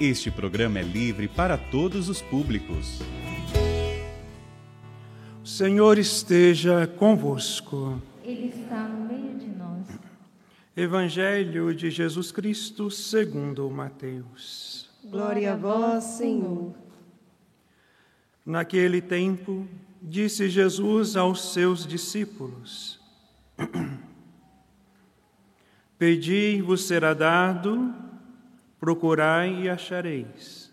Este 0.00 0.30
programa 0.30 0.78
é 0.78 0.82
livre 0.82 1.26
para 1.26 1.58
todos 1.58 2.08
os 2.08 2.22
públicos. 2.22 3.00
O 5.42 5.46
Senhor 5.46 5.98
esteja 5.98 6.86
convosco. 6.86 8.00
Ele 8.22 8.46
está 8.46 8.86
no 8.86 9.08
meio 9.08 9.36
de 9.36 9.48
nós. 9.48 9.88
Evangelho 10.76 11.74
de 11.74 11.90
Jesus 11.90 12.30
Cristo 12.30 12.92
segundo 12.92 13.68
Mateus. 13.68 14.88
Glória 15.02 15.54
a 15.54 15.56
vós, 15.56 16.04
Senhor. 16.04 16.72
Naquele 18.46 19.00
tempo, 19.00 19.66
disse 20.00 20.48
Jesus 20.48 21.16
aos 21.16 21.52
seus 21.52 21.84
discípulos: 21.84 23.00
Pedi 25.98 26.62
vos 26.62 26.86
será 26.86 27.12
dado, 27.14 27.92
procurai 28.80 29.62
e 29.62 29.68
achareis. 29.68 30.72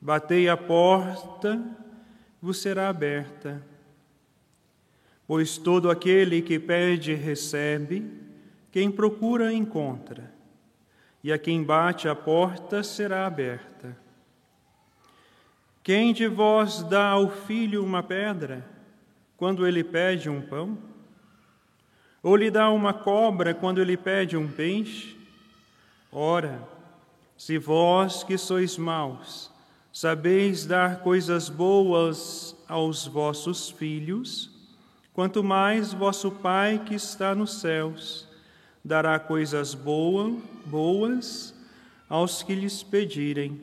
Batei 0.00 0.48
a 0.48 0.56
porta, 0.56 1.60
vos 2.40 2.60
será 2.60 2.88
aberta. 2.88 3.62
Pois 5.26 5.58
todo 5.58 5.90
aquele 5.90 6.42
que 6.42 6.58
pede, 6.58 7.14
recebe, 7.14 8.10
quem 8.72 8.90
procura, 8.90 9.52
encontra, 9.52 10.32
e 11.22 11.32
a 11.32 11.38
quem 11.38 11.62
bate 11.62 12.08
a 12.08 12.14
porta 12.14 12.82
será 12.82 13.26
aberta. 13.26 13.96
Quem 15.82 16.12
de 16.12 16.26
vós 16.28 16.82
dá 16.82 17.10
ao 17.10 17.30
filho 17.30 17.84
uma 17.84 18.02
pedra 18.02 18.64
quando 19.36 19.66
ele 19.66 19.82
pede 19.82 20.28
um 20.28 20.40
pão? 20.40 20.78
Ou 22.22 22.36
lhe 22.36 22.50
dá 22.50 22.70
uma 22.70 22.92
cobra 22.92 23.54
quando 23.54 23.80
ele 23.80 23.96
pede 23.96 24.36
um 24.36 24.46
peixe? 24.46 25.16
Ora, 26.12 26.60
se 27.40 27.56
vós 27.56 28.22
que 28.22 28.36
sois 28.36 28.76
maus, 28.76 29.50
sabeis 29.90 30.66
dar 30.66 31.00
coisas 31.00 31.48
boas 31.48 32.54
aos 32.68 33.06
vossos 33.06 33.70
filhos, 33.70 34.50
quanto 35.14 35.42
mais 35.42 35.94
vosso 35.94 36.30
Pai 36.30 36.84
que 36.84 36.94
está 36.94 37.34
nos 37.34 37.54
céus 37.54 38.28
dará 38.84 39.18
coisas 39.18 39.74
boas, 39.74 40.34
boas 40.66 41.54
aos 42.10 42.42
que 42.42 42.54
lhes 42.54 42.82
pedirem. 42.82 43.58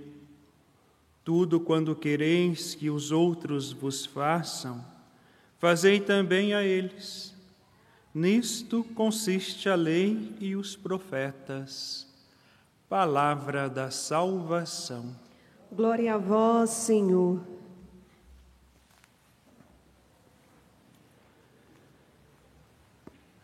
Tudo 1.24 1.60
quando 1.60 1.96
quereis 1.96 2.74
que 2.74 2.90
os 2.90 3.12
outros 3.12 3.72
vos 3.72 4.08
façam, 4.08 4.84
fazei 5.60 6.00
também 6.00 6.56
a 6.56 6.64
eles. 6.64 7.32
Nisto 8.12 8.84
consiste 8.96 9.70
a 9.70 9.76
lei 9.76 10.36
e 10.40 10.56
os 10.56 10.76
profetas. 10.76 12.07
Palavra 12.90 13.70
da 13.70 13.92
salvação. 13.92 15.14
Glória 15.70 16.16
a 16.16 16.18
vós, 16.18 16.70
Senhor. 16.70 17.42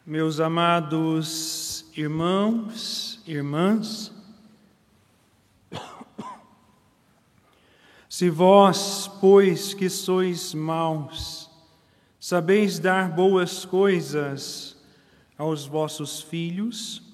Meus 0.05 0.39
amados 0.39 1.85
irmãos, 1.93 3.21
irmãs, 3.27 4.13
se 8.07 8.29
vós, 8.29 9.11
pois 9.19 9.73
que 9.73 9.89
sois 9.89 10.53
maus, 10.53 11.49
sabeis 12.17 12.79
dar 12.79 13.11
boas 13.11 13.65
coisas 13.65 14.77
aos 15.37 15.65
vossos 15.65 16.21
filhos, 16.21 17.12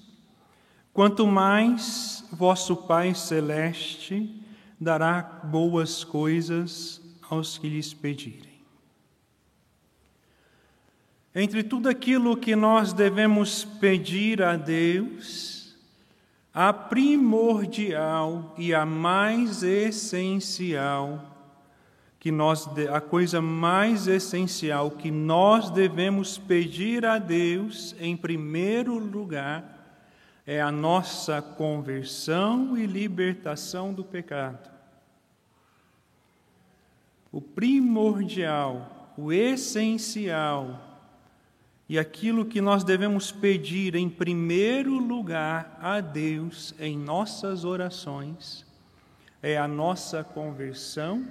quanto 0.92 1.26
mais 1.26 2.24
vosso 2.32 2.76
Pai 2.76 3.14
Celeste 3.14 4.42
dará 4.80 5.22
boas 5.22 6.02
coisas 6.04 7.00
aos 7.28 7.58
que 7.58 7.68
lhes 7.68 7.94
pedirem. 7.94 8.50
Entre 11.34 11.62
tudo 11.62 11.88
aquilo 11.88 12.36
que 12.36 12.56
nós 12.56 12.92
devemos 12.92 13.64
pedir 13.64 14.42
a 14.42 14.56
Deus, 14.56 15.76
a 16.52 16.72
primordial 16.72 18.52
e 18.58 18.74
a 18.74 18.84
mais 18.84 19.62
essencial, 19.62 21.26
que 22.18 22.32
nós 22.32 22.68
a 22.92 23.00
coisa 23.00 23.40
mais 23.40 24.08
essencial 24.08 24.90
que 24.90 25.10
nós 25.10 25.70
devemos 25.70 26.36
pedir 26.36 27.06
a 27.06 27.18
Deus 27.18 27.94
em 27.98 28.16
primeiro 28.16 28.98
lugar 28.98 29.79
é 30.50 30.60
a 30.60 30.72
nossa 30.72 31.40
conversão 31.40 32.76
e 32.76 32.84
libertação 32.84 33.94
do 33.94 34.02
pecado. 34.02 34.68
O 37.30 37.40
primordial, 37.40 39.14
o 39.16 39.32
essencial, 39.32 41.06
e 41.88 41.96
aquilo 42.00 42.44
que 42.44 42.60
nós 42.60 42.82
devemos 42.82 43.30
pedir 43.30 43.94
em 43.94 44.10
primeiro 44.10 44.98
lugar 44.98 45.78
a 45.80 46.00
Deus 46.00 46.74
em 46.80 46.98
nossas 46.98 47.64
orações 47.64 48.66
é 49.40 49.56
a 49.56 49.68
nossa 49.68 50.24
conversão 50.24 51.28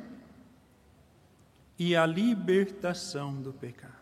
e 1.77 1.93
a 1.93 2.05
libertação 2.05 3.35
do 3.35 3.51
pecado. 3.51 3.98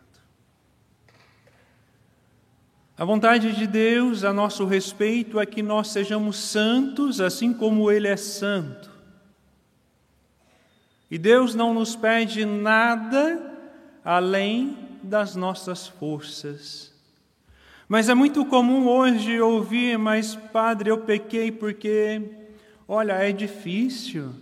A 2.98 3.04
vontade 3.04 3.52
de 3.52 3.64
Deus 3.64 4.24
a 4.24 4.32
nosso 4.32 4.64
respeito 4.64 5.38
é 5.38 5.46
que 5.46 5.62
nós 5.62 5.86
sejamos 5.86 6.36
santos, 6.36 7.20
assim 7.20 7.54
como 7.54 7.92
Ele 7.92 8.08
é 8.08 8.16
santo. 8.16 8.90
E 11.08 11.16
Deus 11.16 11.54
não 11.54 11.72
nos 11.72 11.94
pede 11.94 12.44
nada 12.44 13.56
além 14.04 14.76
das 15.00 15.36
nossas 15.36 15.86
forças. 15.86 16.92
Mas 17.88 18.08
é 18.08 18.14
muito 18.14 18.44
comum 18.44 18.88
hoje 18.88 19.40
ouvir, 19.40 19.96
mas 19.96 20.34
padre, 20.34 20.90
eu 20.90 20.98
pequei 20.98 21.52
porque, 21.52 22.20
olha, 22.88 23.12
é 23.12 23.30
difícil. 23.30 24.34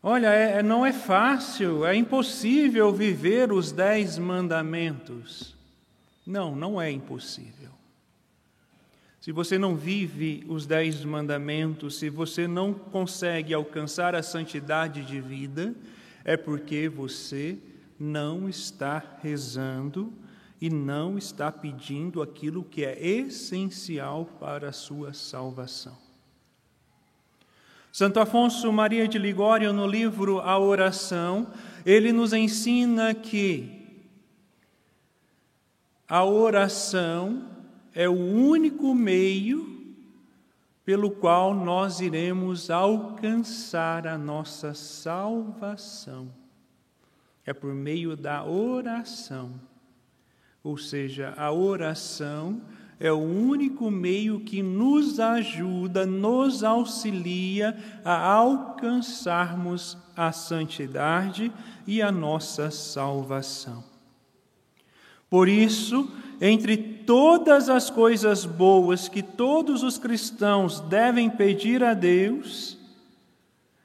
Olha, 0.00 0.28
é, 0.28 0.62
não 0.62 0.86
é 0.86 0.92
fácil, 0.92 1.84
é 1.84 1.96
impossível 1.96 2.92
viver 2.92 3.50
os 3.50 3.72
dez 3.72 4.16
mandamentos. 4.18 5.54
Não, 6.26 6.54
não 6.54 6.80
é 6.80 6.90
impossível. 6.90 7.70
Se 9.20 9.32
você 9.32 9.56
não 9.58 9.74
vive 9.74 10.44
os 10.46 10.66
dez 10.66 11.02
mandamentos, 11.04 11.98
se 11.98 12.10
você 12.10 12.46
não 12.46 12.74
consegue 12.74 13.54
alcançar 13.54 14.14
a 14.14 14.22
santidade 14.22 15.02
de 15.04 15.20
vida, 15.20 15.74
é 16.24 16.36
porque 16.36 16.88
você 16.88 17.58
não 17.98 18.48
está 18.48 19.02
rezando 19.22 20.12
e 20.60 20.68
não 20.68 21.16
está 21.16 21.50
pedindo 21.50 22.20
aquilo 22.22 22.64
que 22.64 22.84
é 22.84 22.98
essencial 23.02 24.26
para 24.38 24.68
a 24.68 24.72
sua 24.72 25.12
salvação. 25.12 25.96
Santo 27.90 28.18
Afonso 28.18 28.72
Maria 28.72 29.06
de 29.06 29.18
Ligório, 29.18 29.72
no 29.72 29.86
livro 29.86 30.40
A 30.40 30.58
Oração, 30.58 31.46
ele 31.86 32.12
nos 32.12 32.32
ensina 32.32 33.14
que 33.14 33.73
a 36.14 36.24
oração 36.24 37.44
é 37.92 38.08
o 38.08 38.12
único 38.12 38.94
meio 38.94 39.84
pelo 40.84 41.10
qual 41.10 41.52
nós 41.52 41.98
iremos 41.98 42.70
alcançar 42.70 44.06
a 44.06 44.16
nossa 44.16 44.74
salvação. 44.74 46.32
É 47.44 47.52
por 47.52 47.74
meio 47.74 48.16
da 48.16 48.44
oração. 48.44 49.60
Ou 50.62 50.78
seja, 50.78 51.34
a 51.36 51.50
oração 51.50 52.62
é 53.00 53.10
o 53.10 53.18
único 53.18 53.90
meio 53.90 54.38
que 54.38 54.62
nos 54.62 55.18
ajuda, 55.18 56.06
nos 56.06 56.62
auxilia 56.62 57.76
a 58.04 58.24
alcançarmos 58.24 59.98
a 60.16 60.30
santidade 60.30 61.52
e 61.84 62.00
a 62.00 62.12
nossa 62.12 62.70
salvação. 62.70 63.93
Por 65.28 65.48
isso, 65.48 66.10
entre 66.40 66.76
todas 66.76 67.68
as 67.68 67.90
coisas 67.90 68.44
boas 68.44 69.08
que 69.08 69.22
todos 69.22 69.82
os 69.82 69.98
cristãos 69.98 70.80
devem 70.80 71.28
pedir 71.30 71.82
a 71.82 71.94
Deus, 71.94 72.78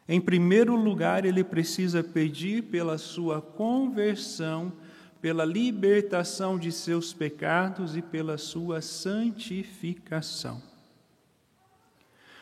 em 0.08 0.20
primeiro 0.20 0.76
lugar, 0.76 1.24
ele 1.24 1.44
precisa 1.44 2.04
pedir 2.04 2.64
pela 2.64 2.98
sua 2.98 3.42
conversão, 3.42 4.74
pela 5.22 5.46
libertação 5.46 6.58
de 6.58 6.72
seus 6.72 7.14
pecados 7.14 7.96
e 7.96 8.02
pela 8.02 8.38
sua 8.38 8.82
santificação. 8.82 10.69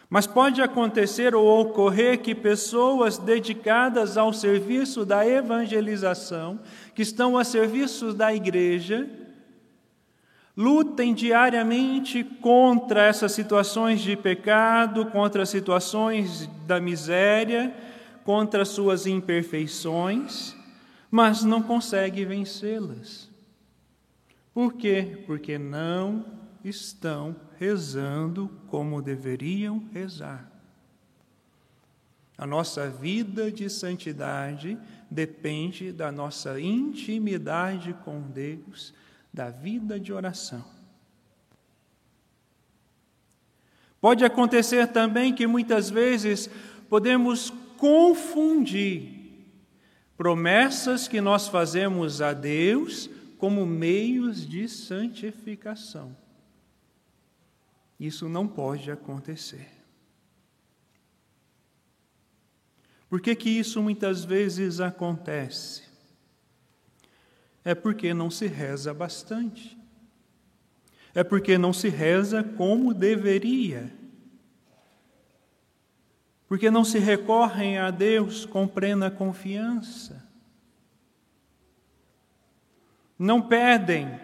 Mas 0.09 0.25
pode 0.25 0.62
acontecer 0.62 1.36
ou 1.36 1.62
ocorrer 1.62 2.21
que 2.21 2.33
pessoas 2.33 3.18
dedicadas 3.18 4.18
ao 4.18 4.31
serviço 4.31 5.06
da 5.06 5.27
evangelização, 5.27 6.59
que 6.95 7.01
estão 7.01 7.38
a 7.38 7.44
serviço 7.44 8.13
da 8.13 8.33
igreja, 8.33 9.09
Lutem 10.57 11.13
diariamente 11.13 12.24
contra 12.24 13.06
essas 13.06 13.31
situações 13.31 14.01
de 14.01 14.18
pecado, 14.18 15.06
contra 15.06 15.44
as 15.44 15.50
situações 15.50 16.50
da 16.65 16.81
miséria, 16.81 17.71
contra 18.24 18.65
suas 18.65 19.06
imperfeições, 19.06 20.56
mas 21.12 21.44
não 21.44 21.62
conseguem 21.62 22.25
vencê-las. 22.25 23.30
Por 24.51 24.74
quê? 24.74 25.24
Porque 25.27 25.59
não 25.59 26.25
estão 26.63 27.36
rezando 27.59 28.50
como 28.68 29.01
deveriam 29.01 29.88
rezar. 29.94 30.51
A 32.38 32.45
nossa 32.45 32.88
vida 32.88 33.51
de 33.51 33.69
santidade 33.69 34.77
depende 35.09 35.92
da 35.92 36.12
nossa 36.12 36.59
intimidade 36.59 37.95
com 38.06 38.21
Deus 38.21 38.94
da 39.33 39.50
vida 39.50 40.00
de 40.00 40.13
oração. 40.13 40.63
Pode 44.00 44.24
acontecer 44.24 44.88
também 44.88 45.33
que 45.33 45.48
muitas 45.48 45.89
vezes 45.89 46.50
podemos 46.88 47.51
confundir 47.77 49.18
promessas 50.15 51.07
que 51.07 51.19
nós 51.19 51.48
fazemos 51.48 52.21
a 52.21 52.33
Deus 52.33 53.09
como 53.38 53.65
meios 53.65 54.48
de 54.48 54.68
santificação. 54.68 56.15
Isso 58.00 58.30
não 58.30 58.48
pode 58.48 58.92
acontecer. 58.92 59.70
Por 63.10 63.22
que, 63.22 63.36
que 63.36 63.50
isso 63.50 63.82
muitas 63.82 64.24
vezes 64.24 64.80
acontece? 64.80 65.88
é 67.68 67.76
porque 67.76 68.14
não 68.14 68.32
se 68.32 68.48
reza 68.48 68.94
bastante. 68.94 69.78
É 71.14 71.22
porque 71.22 71.58
não 71.58 71.74
se 71.74 71.90
reza 71.90 72.42
como 72.42 72.94
deveria. 72.94 73.94
Porque 76.48 76.72
não 76.72 76.86
se 76.86 76.98
recorrem 76.98 77.78
a 77.78 77.92
Deus 77.92 78.46
com 78.46 78.66
plena 78.66 79.12
confiança. 79.12 80.26
Não 83.20 83.42
pedem, 83.42 84.18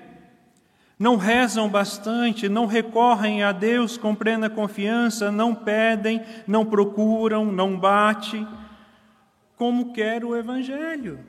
não 1.04 1.18
rezam 1.18 1.68
bastante, 1.68 2.48
não 2.48 2.66
recorrem 2.66 3.44
a 3.44 3.52
Deus 3.52 3.98
com 3.98 4.16
plena 4.16 4.50
confiança, 4.50 5.30
não 5.30 5.54
pedem, 5.54 6.22
não 6.48 6.66
procuram, 6.66 7.44
não 7.44 7.78
bate, 7.78 8.48
como 9.58 9.92
quer 9.92 10.24
o 10.24 10.34
Evangelho. 10.34 11.20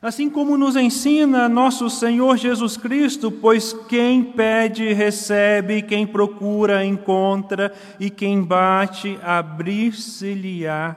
Assim 0.00 0.30
como 0.30 0.56
nos 0.56 0.76
ensina 0.76 1.46
nosso 1.46 1.90
Senhor 1.90 2.38
Jesus 2.38 2.78
Cristo, 2.78 3.30
pois 3.30 3.74
quem 3.86 4.24
pede, 4.24 4.94
recebe, 4.94 5.82
quem 5.82 6.06
procura, 6.06 6.86
encontra, 6.86 7.70
e 8.00 8.08
quem 8.08 8.42
bate, 8.42 9.18
abrir-se-lhe-á. 9.22 10.96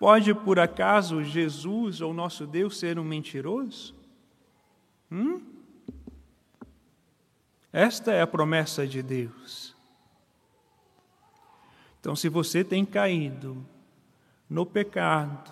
Pode 0.00 0.34
por 0.34 0.58
acaso 0.58 1.22
Jesus 1.22 2.00
ou 2.00 2.12
nosso 2.12 2.44
Deus 2.44 2.76
ser 2.76 2.98
um 2.98 3.04
mentiroso? 3.04 3.94
Hum? 5.08 5.51
Esta 7.72 8.12
é 8.12 8.20
a 8.20 8.26
promessa 8.26 8.86
de 8.86 9.02
Deus. 9.02 9.74
Então, 11.98 12.14
se 12.14 12.28
você 12.28 12.62
tem 12.62 12.84
caído 12.84 13.64
no 14.50 14.66
pecado, 14.66 15.50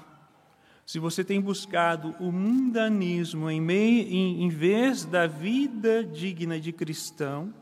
se 0.84 0.99
você 0.99 1.22
tem 1.22 1.40
buscado 1.40 2.14
o 2.19 2.32
mundanismo 2.32 3.49
em, 3.49 3.61
meio, 3.61 4.08
em, 4.08 4.43
em 4.43 4.49
vez 4.49 5.05
da 5.05 5.26
vida 5.26 6.05
digna 6.05 6.61
de 6.61 6.72
cristão, 6.72 7.55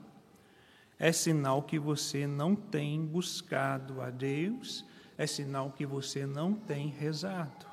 é 0.99 1.13
sinal 1.13 1.63
que 1.63 1.79
você 1.79 2.27
não 2.27 2.57
tem 2.57 3.05
buscado 3.05 4.01
a 4.01 4.11
Deus, 4.11 4.85
é 5.17 5.27
sinal 5.27 5.71
que 5.71 5.87
você 5.87 6.27
não 6.27 6.55
tem 6.55 6.89
rezado. 6.89 7.67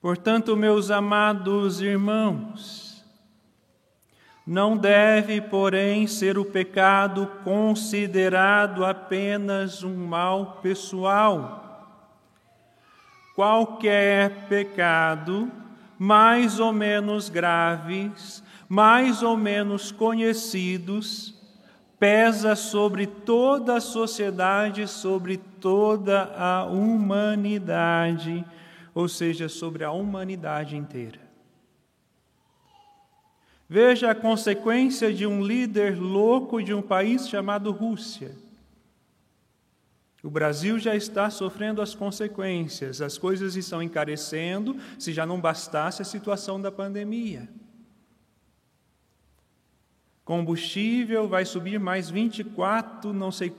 Portanto, 0.00 0.56
meus 0.56 0.90
amados 0.90 1.80
irmãos, 1.80 2.85
não 4.46 4.76
deve, 4.76 5.40
porém, 5.40 6.06
ser 6.06 6.38
o 6.38 6.44
pecado 6.44 7.26
considerado 7.42 8.84
apenas 8.84 9.82
um 9.82 10.06
mal 10.06 10.60
pessoal 10.62 11.64
qualquer 13.36 14.46
pecado, 14.48 15.52
mais 15.98 16.58
ou 16.58 16.72
menos 16.72 17.28
graves, 17.28 18.42
mais 18.66 19.22
ou 19.22 19.36
menos 19.36 19.92
conhecidos, 19.92 21.34
pesa 21.98 22.56
sobre 22.56 23.06
toda 23.06 23.76
a 23.76 23.80
sociedade, 23.80 24.88
sobre 24.88 25.36
toda 25.36 26.32
a 26.34 26.64
humanidade, 26.64 28.42
ou 28.94 29.06
seja, 29.06 29.50
sobre 29.50 29.84
a 29.84 29.92
humanidade 29.92 30.74
inteira. 30.74 31.25
Veja 33.68 34.10
a 34.10 34.14
consequência 34.14 35.12
de 35.12 35.26
um 35.26 35.42
líder 35.42 35.98
louco 35.98 36.62
de 36.62 36.72
um 36.72 36.82
país 36.82 37.28
chamado 37.28 37.72
Rússia 37.72 38.46
o 40.26 40.30
Brasil 40.30 40.76
já 40.76 40.92
está 40.96 41.30
sofrendo 41.30 41.80
as 41.80 41.94
consequências, 41.94 43.00
as 43.00 43.16
coisas 43.16 43.54
estão 43.54 43.80
encarecendo, 43.80 44.76
se 44.98 45.12
já 45.12 45.24
não 45.24 45.40
bastasse 45.40 46.02
a 46.02 46.04
situação 46.04 46.60
da 46.60 46.72
pandemia. 46.72 47.48
Combustível 50.24 51.28
vai 51.28 51.44
subir 51.44 51.78
mais 51.78 52.10
24, 52.10 53.12
não 53.12 53.30
sei 53.30 53.54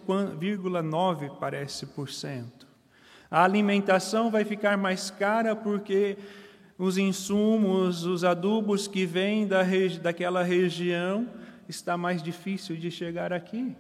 9 0.83 1.31
parece 1.39 1.85
por 1.85 2.09
cento. 2.09 2.67
A 3.31 3.45
alimentação 3.45 4.29
vai 4.29 4.43
ficar 4.43 4.77
mais 4.77 5.09
cara 5.09 5.55
porque 5.55 6.17
os 6.77 6.97
insumos, 6.97 8.03
os 8.03 8.23
adubos 8.23 8.87
que 8.87 9.05
vêm 9.05 9.47
da, 9.47 9.63
daquela 10.01 10.43
região 10.43 11.27
está 11.67 11.97
mais 11.97 12.21
difícil 12.21 12.77
de 12.77 12.91
chegar 12.91 13.33
aqui. 13.33 13.75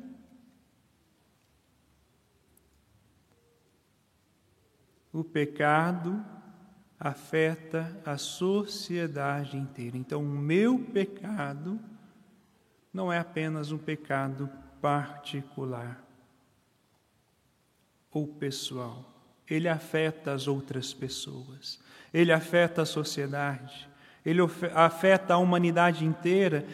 o 5.19 5.23
pecado 5.23 6.23
afeta 6.99 7.99
a 8.05 8.17
sociedade 8.17 9.57
inteira. 9.57 9.97
Então, 9.97 10.21
o 10.21 10.27
meu 10.27 10.79
pecado 10.79 11.79
não 12.93 13.11
é 13.11 13.17
apenas 13.17 13.71
um 13.71 13.79
pecado 13.79 14.47
particular 14.79 16.03
ou 18.11 18.27
pessoal. 18.27 19.11
Ele 19.47 19.67
afeta 19.67 20.33
as 20.33 20.47
outras 20.47 20.93
pessoas, 20.93 21.79
ele 22.13 22.31
afeta 22.31 22.81
a 22.81 22.85
sociedade, 22.85 23.89
ele 24.25 24.41
afeta 24.73 25.33
a 25.33 25.37
humanidade 25.37 26.05
inteira. 26.05 26.65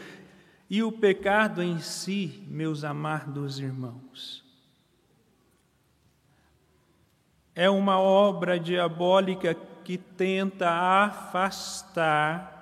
E 0.69 0.81
o 0.81 0.91
pecado 0.91 1.61
em 1.61 1.79
si, 1.79 2.43
meus 2.47 2.83
amados 2.83 3.59
irmãos, 3.59 4.43
é 7.55 7.69
uma 7.69 7.99
obra 7.99 8.59
diabólica 8.59 9.55
que 9.83 9.97
tenta 9.97 10.69
afastar 11.05 12.53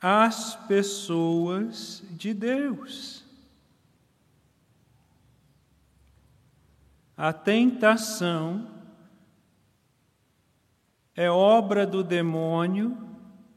as 0.00 0.56
pessoas 0.66 2.02
de 2.10 2.34
Deus. 2.34 3.24
A 7.16 7.32
tentação 7.32 8.71
é 11.14 11.30
obra 11.30 11.86
do 11.86 12.02
demônio 12.02 12.96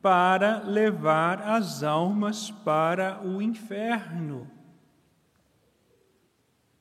para 0.01 0.59
levar 0.59 1.41
as 1.41 1.83
almas 1.83 2.51
para 2.51 3.21
o 3.25 3.41
inferno. 3.41 4.49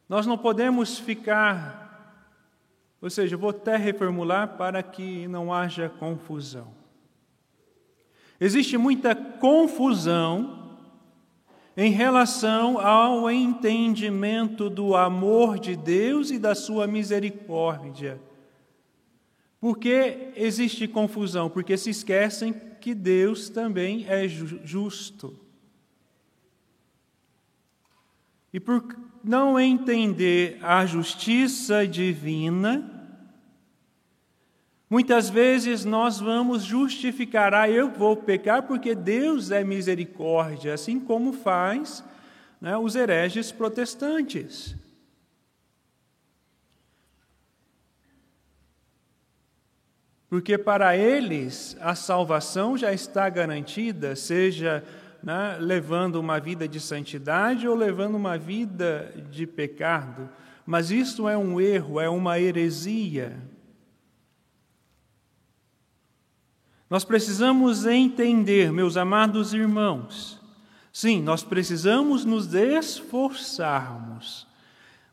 Nós 0.09 0.27
não 0.27 0.37
podemos 0.37 0.99
ficar 0.99 1.85
ou 3.05 3.11
seja, 3.11 3.37
vou 3.37 3.51
até 3.51 3.77
reformular 3.77 4.57
para 4.57 4.83
que 4.83 5.29
não 5.29 5.53
haja 5.53 5.91
confusão. 5.91 6.69
Existe 8.41 8.79
muita 8.79 9.15
confusão 9.15 10.79
em 11.77 11.91
relação 11.91 12.79
ao 12.79 13.31
entendimento 13.31 14.71
do 14.71 14.97
amor 14.97 15.59
de 15.59 15.77
Deus 15.77 16.31
e 16.31 16.39
da 16.39 16.55
sua 16.55 16.87
misericórdia. 16.87 18.19
Por 19.65 19.79
que 19.79 20.31
existe 20.37 20.87
confusão? 20.87 21.49
Porque 21.49 21.79
se 21.79 21.89
esquecem 21.89 22.55
que 22.83 22.95
Deus 22.95 23.49
também 23.49 24.05
é 24.07 24.29
justo. 24.29 25.41
E 28.53 28.61
por 28.61 28.85
não 29.25 29.59
entender 29.59 30.59
a 30.61 30.85
justiça 30.85 31.89
divina, 31.89 32.91
Muitas 34.91 35.31
vezes 35.31 35.83
nós 35.85 36.21
vamos 36.21 36.63
justificar, 36.63 37.55
ah, 37.55 37.69
eu 37.69 37.91
vou 37.91 38.17
pecar 38.17 38.65
porque 38.65 38.95
Deus 38.95 39.51
é 39.51 39.65
misericórdia, 39.65 40.75
assim 40.75 41.01
como 41.01 41.33
faz 41.33 42.05
né, 42.61 42.77
os 42.77 42.95
hereges 42.95 43.51
protestantes. 43.51 44.77
Porque 50.35 50.59
para 50.59 50.97
eles 50.97 51.77
a 51.81 51.95
salvação 51.95 52.77
já 52.77 52.93
está 52.93 53.31
garantida, 53.31 54.17
seja 54.17 54.83
né, 55.23 55.57
levando 55.61 56.17
uma 56.17 56.41
vida 56.41 56.67
de 56.67 56.81
santidade 56.81 57.69
ou 57.69 57.77
levando 57.77 58.17
uma 58.17 58.37
vida 58.37 59.15
de 59.31 59.47
pecado. 59.47 60.29
Mas 60.67 60.91
isto 60.91 61.29
é 61.29 61.39
um 61.39 61.61
erro, 61.61 62.01
é 62.01 62.09
uma 62.09 62.41
heresia. 62.41 63.39
Nós 66.91 67.05
precisamos 67.05 67.87
entender, 67.87 68.73
meus 68.73 68.97
amados 68.97 69.55
irmãos, 69.55 70.41
sim, 70.93 71.23
nós 71.23 71.45
precisamos 71.45 72.25
nos 72.25 72.53
esforçarmos, 72.53 74.49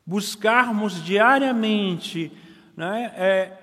buscarmos 0.04 1.00
diariamente 1.04 2.32
né, 2.76 3.12
é, 3.16 3.61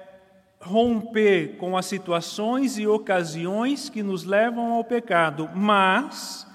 romper 0.62 1.58
com 1.58 1.78
as 1.78 1.86
situações 1.86 2.78
e 2.78 2.86
ocasiões 2.86 3.90
que 3.90 4.04
nos 4.04 4.24
levam 4.24 4.74
ao 4.74 4.84
pecado, 4.84 5.50
mas 5.56 6.46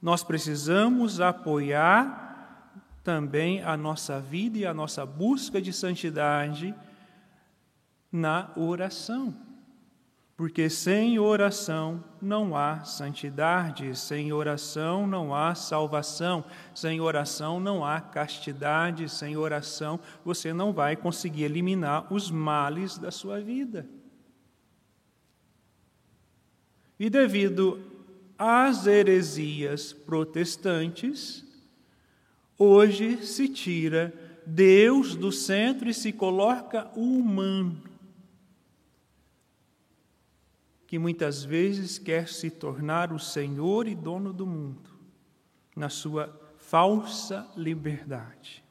nós 0.00 0.22
precisamos 0.22 1.20
apoiar 1.20 2.22
também 3.02 3.62
a 3.62 3.76
nossa 3.76 4.20
vida 4.20 4.58
e 4.58 4.66
a 4.66 4.72
nossa 4.72 5.04
busca 5.04 5.60
de 5.60 5.72
santidade 5.72 6.74
na 8.10 8.50
oração. 8.56 9.34
Porque 10.42 10.68
sem 10.68 11.20
oração 11.20 12.02
não 12.20 12.56
há 12.56 12.82
santidade, 12.82 13.96
sem 13.96 14.32
oração 14.32 15.06
não 15.06 15.32
há 15.32 15.54
salvação, 15.54 16.44
sem 16.74 17.00
oração 17.00 17.60
não 17.60 17.84
há 17.84 18.00
castidade, 18.00 19.08
sem 19.08 19.36
oração 19.36 20.00
você 20.24 20.52
não 20.52 20.72
vai 20.72 20.96
conseguir 20.96 21.44
eliminar 21.44 22.12
os 22.12 22.28
males 22.28 22.98
da 22.98 23.12
sua 23.12 23.40
vida. 23.40 23.88
E 26.98 27.08
devido 27.08 27.80
às 28.36 28.84
heresias 28.88 29.92
protestantes, 29.92 31.44
hoje 32.58 33.24
se 33.24 33.48
tira 33.48 34.12
Deus 34.44 35.14
do 35.14 35.30
centro 35.30 35.88
e 35.88 35.94
se 35.94 36.12
coloca 36.12 36.90
o 36.96 37.18
humano 37.20 37.91
que 40.92 40.98
muitas 40.98 41.42
vezes 41.42 41.98
quer 41.98 42.28
se 42.28 42.50
tornar 42.50 43.14
o 43.14 43.18
Senhor 43.18 43.88
e 43.88 43.94
dono 43.94 44.30
do 44.30 44.46
mundo, 44.46 44.90
na 45.74 45.88
sua 45.88 46.38
falsa 46.58 47.50
liberdade. 47.56 48.62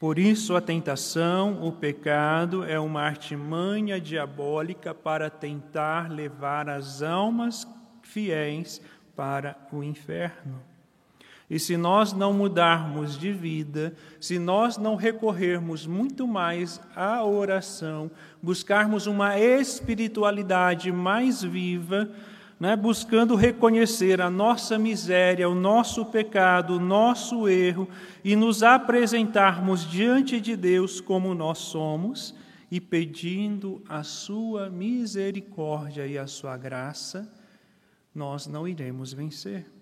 Por 0.00 0.18
isso, 0.18 0.56
a 0.56 0.60
tentação, 0.60 1.64
o 1.64 1.70
pecado, 1.70 2.64
é 2.64 2.80
uma 2.80 3.02
artimanha 3.02 4.00
diabólica 4.00 4.92
para 4.92 5.30
tentar 5.30 6.10
levar 6.10 6.68
as 6.68 7.00
almas 7.00 7.64
fiéis 8.02 8.82
para 9.14 9.56
o 9.70 9.84
inferno. 9.84 10.60
E 11.50 11.58
se 11.58 11.78
nós 11.78 12.12
não 12.12 12.32
mudarmos 12.32 13.18
de 13.18 13.32
vida, 13.32 13.94
se 14.20 14.38
nós 14.38 14.76
não 14.76 14.96
recorrermos 14.96 15.86
muito 15.86 16.26
mais 16.26 16.78
à 16.94 17.24
oração, 17.24 18.10
buscarmos 18.42 19.06
uma 19.06 19.38
espiritualidade 19.38 20.92
mais 20.92 21.42
viva, 21.42 22.10
né, 22.60 22.76
buscando 22.76 23.34
reconhecer 23.34 24.20
a 24.20 24.28
nossa 24.28 24.78
miséria, 24.78 25.48
o 25.48 25.54
nosso 25.54 26.04
pecado, 26.04 26.74
o 26.74 26.80
nosso 26.80 27.48
erro 27.48 27.88
e 28.22 28.36
nos 28.36 28.62
apresentarmos 28.62 29.88
diante 29.88 30.40
de 30.40 30.54
Deus 30.54 31.00
como 31.00 31.34
nós 31.34 31.58
somos 31.58 32.34
e 32.70 32.78
pedindo 32.80 33.82
a 33.88 34.02
sua 34.02 34.68
misericórdia 34.68 36.06
e 36.06 36.18
a 36.18 36.26
sua 36.26 36.58
graça, 36.58 37.32
nós 38.14 38.46
não 38.46 38.68
iremos 38.68 39.14
vencer. 39.14 39.77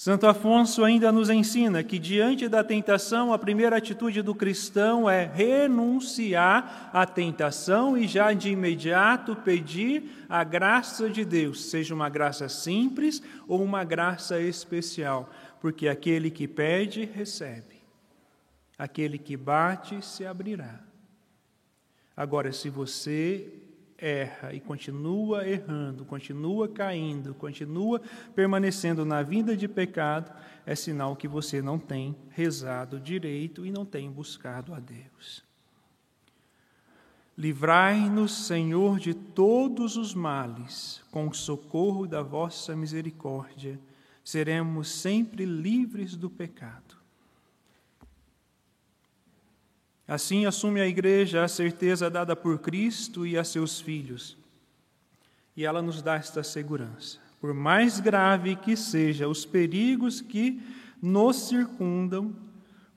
Santo 0.00 0.26
Afonso 0.26 0.82
ainda 0.82 1.12
nos 1.12 1.28
ensina 1.28 1.84
que, 1.84 1.98
diante 1.98 2.48
da 2.48 2.64
tentação, 2.64 3.34
a 3.34 3.38
primeira 3.38 3.76
atitude 3.76 4.22
do 4.22 4.34
cristão 4.34 5.10
é 5.10 5.26
renunciar 5.26 6.88
à 6.90 7.04
tentação 7.04 7.98
e 7.98 8.08
já 8.08 8.32
de 8.32 8.48
imediato 8.48 9.36
pedir 9.36 10.24
a 10.26 10.42
graça 10.42 11.10
de 11.10 11.22
Deus, 11.22 11.66
seja 11.66 11.94
uma 11.94 12.08
graça 12.08 12.48
simples 12.48 13.22
ou 13.46 13.62
uma 13.62 13.84
graça 13.84 14.40
especial, 14.40 15.28
porque 15.60 15.86
aquele 15.86 16.30
que 16.30 16.48
pede, 16.48 17.04
recebe, 17.04 17.82
aquele 18.78 19.18
que 19.18 19.36
bate, 19.36 20.02
se 20.02 20.24
abrirá. 20.24 20.80
Agora, 22.16 22.54
se 22.54 22.70
você 22.70 23.52
erra 24.00 24.52
e 24.52 24.60
continua 24.60 25.46
errando, 25.46 26.04
continua 26.04 26.68
caindo, 26.68 27.34
continua 27.34 28.00
permanecendo 28.34 29.04
na 29.04 29.22
vida 29.22 29.56
de 29.56 29.68
pecado, 29.68 30.32
é 30.64 30.74
sinal 30.74 31.14
que 31.14 31.28
você 31.28 31.60
não 31.60 31.78
tem 31.78 32.16
rezado 32.30 32.98
direito 32.98 33.64
e 33.64 33.70
não 33.70 33.84
tem 33.84 34.10
buscado 34.10 34.74
a 34.74 34.80
Deus. 34.80 35.44
Livrai-nos, 37.36 38.46
Senhor, 38.46 38.98
de 38.98 39.14
todos 39.14 39.96
os 39.96 40.14
males, 40.14 41.02
com 41.10 41.26
o 41.26 41.34
socorro 41.34 42.06
da 42.06 42.22
vossa 42.22 42.76
misericórdia, 42.76 43.80
seremos 44.22 44.88
sempre 44.88 45.46
livres 45.46 46.16
do 46.16 46.28
pecado. 46.28 46.99
Assim 50.10 50.44
assume 50.44 50.80
a 50.80 50.88
igreja 50.88 51.44
a 51.44 51.46
certeza 51.46 52.10
dada 52.10 52.34
por 52.34 52.58
Cristo 52.58 53.24
e 53.24 53.38
a 53.38 53.44
seus 53.44 53.80
filhos. 53.80 54.36
E 55.56 55.64
ela 55.64 55.80
nos 55.80 56.02
dá 56.02 56.16
esta 56.16 56.42
segurança. 56.42 57.20
Por 57.40 57.54
mais 57.54 58.00
grave 58.00 58.56
que 58.56 58.76
sejam 58.76 59.30
os 59.30 59.46
perigos 59.46 60.20
que 60.20 60.60
nos 61.00 61.46
circundam, 61.46 62.34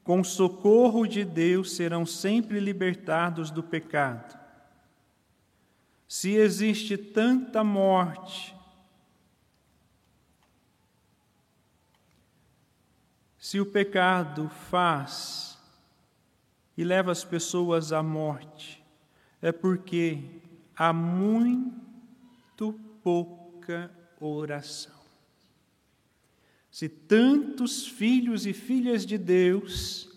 com 0.03 0.23
socorro 0.23 1.05
de 1.05 1.23
Deus 1.23 1.75
serão 1.75 2.03
sempre 2.03 2.59
libertados 2.59 3.51
do 3.51 3.61
pecado. 3.61 4.35
Se 6.07 6.31
existe 6.31 6.97
tanta 6.97 7.63
morte, 7.63 8.55
se 13.37 13.59
o 13.59 13.67
pecado 13.67 14.49
faz 14.71 15.52
e 16.77 16.83
leva 16.83 17.11
as 17.11 17.23
pessoas 17.23 17.91
à 17.91 18.01
morte, 18.01 18.83
é 19.41 19.51
porque 19.51 20.19
há 20.75 20.91
muito 20.91 22.73
pouca 23.03 23.91
oração. 24.19 24.93
Se 26.71 26.89
tantos 26.89 27.87
filhos 27.87 28.47
e 28.47 28.53
filhas 28.53 29.05
de 29.05 29.17
Deus, 29.17 30.09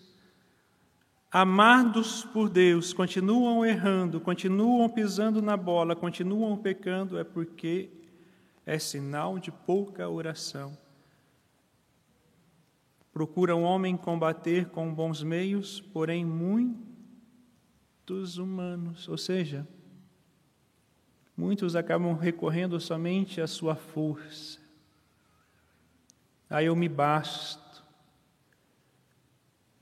amados 1.30 2.24
por 2.24 2.48
Deus, 2.48 2.94
continuam 2.94 3.64
errando, 3.66 4.20
continuam 4.20 4.88
pisando 4.88 5.42
na 5.42 5.56
bola, 5.56 5.94
continuam 5.94 6.56
pecando, 6.56 7.18
é 7.18 7.24
porque 7.24 7.90
é 8.64 8.78
sinal 8.78 9.38
de 9.38 9.50
pouca 9.50 10.08
oração 10.08 10.76
Procura 13.16 13.56
um 13.56 13.62
homem 13.62 13.96
combater 13.96 14.68
com 14.68 14.92
bons 14.92 15.22
meios, 15.22 15.80
porém 15.80 16.22
muitos 16.22 16.76
humanos, 18.36 19.08
ou 19.08 19.16
seja, 19.16 19.66
muitos 21.34 21.74
acabam 21.74 22.12
recorrendo 22.12 22.78
somente 22.78 23.40
à 23.40 23.46
sua 23.46 23.74
força. 23.74 24.58
Aí 26.50 26.66
eu 26.66 26.76
me 26.76 26.90
basto, 26.90 27.82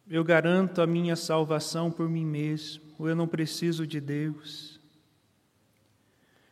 eu 0.09 0.23
garanto 0.23 0.81
a 0.81 0.87
minha 0.87 1.17
salvação 1.17 1.91
por 1.91 2.09
mim 2.09 2.25
mesmo, 2.25 2.85
ou 3.01 3.09
eu 3.09 3.17
não 3.17 3.27
preciso 3.27 3.85
de 3.85 4.01
Deus. 4.01 4.79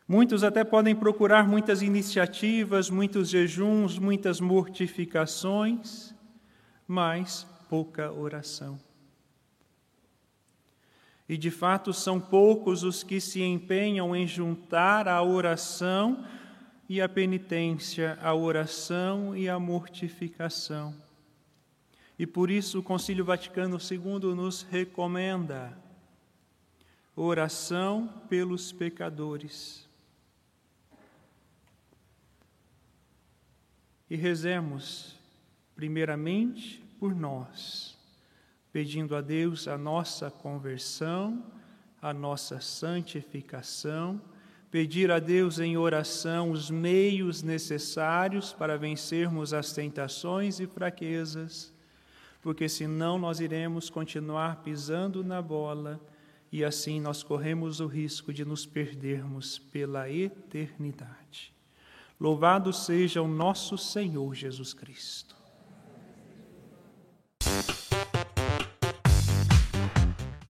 Muitos 0.05 0.43
até 0.43 0.65
podem 0.65 0.93
procurar 0.93 1.47
muitas 1.47 1.81
iniciativas, 1.81 2.89
muitos 2.89 3.29
jejuns, 3.29 3.97
muitas 3.97 4.41
mortificações, 4.41 6.12
mas 6.93 7.47
pouca 7.67 8.11
oração. 8.11 8.79
E 11.27 11.35
de 11.35 11.49
fato 11.49 11.91
são 11.91 12.19
poucos 12.19 12.83
os 12.83 13.01
que 13.01 13.19
se 13.19 13.41
empenham 13.41 14.15
em 14.15 14.27
juntar 14.27 15.07
a 15.07 15.23
oração 15.23 16.23
e 16.87 17.01
a 17.01 17.09
penitência, 17.09 18.19
a 18.21 18.35
oração 18.35 19.35
e 19.35 19.49
a 19.49 19.57
mortificação. 19.57 20.93
E 22.19 22.27
por 22.27 22.51
isso 22.51 22.77
o 22.77 22.83
Concílio 22.83 23.25
Vaticano 23.25 23.79
II 23.79 24.35
nos 24.35 24.61
recomenda 24.61 25.75
Oração 27.15 28.07
pelos 28.27 28.71
pecadores. 28.71 29.87
E 34.09 34.15
rezemos, 34.15 35.15
primeiramente, 35.75 36.82
por 37.03 37.13
nós, 37.13 37.97
pedindo 38.71 39.13
a 39.13 39.19
Deus 39.19 39.67
a 39.67 39.77
nossa 39.77 40.31
conversão, 40.31 41.43
a 42.01 42.13
nossa 42.13 42.61
santificação, 42.61 44.21
pedir 44.71 45.11
a 45.11 45.19
Deus 45.19 45.59
em 45.59 45.75
oração 45.75 46.49
os 46.49 46.71
meios 46.71 47.43
necessários 47.43 48.53
para 48.53 48.77
vencermos 48.77 49.53
as 49.53 49.73
tentações 49.73 50.61
e 50.61 50.65
fraquezas, 50.65 51.73
porque 52.41 52.69
senão 52.69 53.19
nós 53.19 53.41
iremos 53.41 53.89
continuar 53.89 54.63
pisando 54.63 55.25
na 55.25 55.41
bola 55.41 55.99
e 56.53 56.63
assim 56.63 57.01
nós 57.01 57.21
corremos 57.21 57.81
o 57.81 57.85
risco 57.85 58.31
de 58.31 58.45
nos 58.45 58.65
perdermos 58.65 59.59
pela 59.59 60.09
eternidade. 60.09 61.53
Louvado 62.17 62.71
seja 62.71 63.21
o 63.21 63.27
nosso 63.27 63.77
Senhor 63.77 64.33
Jesus 64.33 64.73
Cristo. 64.73 65.42
you 67.45 67.82